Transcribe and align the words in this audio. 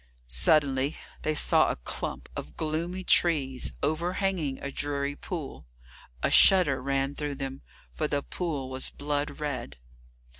Suddenly 0.27 0.97
they 1.21 1.35
saw 1.35 1.69
a 1.69 1.75
clump 1.75 2.27
of 2.35 2.57
gloomy 2.57 3.03
trees, 3.03 3.71
overhanging 3.83 4.57
a 4.59 4.71
dreary 4.71 5.15
pool. 5.15 5.67
A 6.23 6.31
shudder 6.31 6.81
ran 6.81 7.13
through 7.13 7.35
them, 7.35 7.61
for 7.91 8.07
the 8.07 8.23
pool 8.23 8.71
was 8.71 8.89
blood 8.89 9.39
red. 9.39 9.77